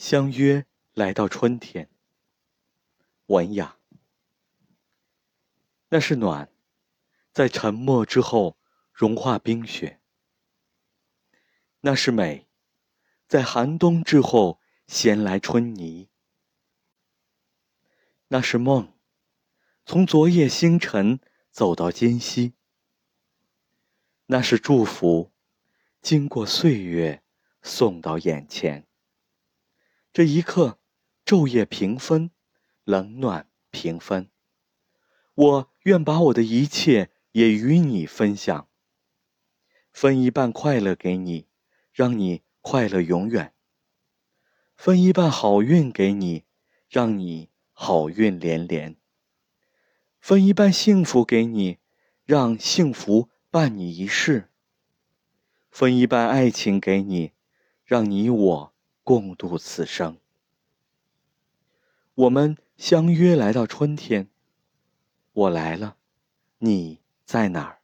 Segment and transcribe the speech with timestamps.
[0.00, 1.90] 相约来到春天。
[3.26, 3.76] 文雅，
[5.90, 6.50] 那是暖，
[7.34, 8.56] 在沉默之后
[8.94, 9.98] 融化冰雪；
[11.80, 12.48] 那是美，
[13.28, 16.08] 在寒冬之后衔来春泥；
[18.28, 18.94] 那是梦，
[19.84, 21.20] 从昨夜星辰
[21.50, 22.54] 走到今夕；
[24.28, 25.30] 那是祝福，
[26.00, 27.22] 经过岁月
[27.60, 28.86] 送到眼前。
[30.12, 30.80] 这一刻，
[31.24, 32.32] 昼夜平分，
[32.82, 34.28] 冷暖平分。
[35.34, 38.68] 我愿把我的一切也与你分享，
[39.92, 41.46] 分一半快乐给你，
[41.92, 43.52] 让你快乐永远；
[44.76, 46.42] 分一半好运给你，
[46.88, 48.96] 让你好运连连；
[50.18, 51.78] 分一半幸福给你，
[52.24, 54.48] 让幸福伴你一世；
[55.70, 57.30] 分一半爱情给你，
[57.84, 58.69] 让你我。
[59.02, 60.18] 共度此生，
[62.14, 64.28] 我们相约来到春天。
[65.32, 65.96] 我来了，
[66.58, 67.79] 你在哪儿？